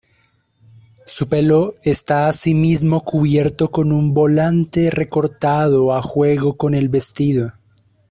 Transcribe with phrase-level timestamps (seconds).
[1.05, 7.51] Su pelo está asimismo cubierto con un volante recortado a juego con el vestido.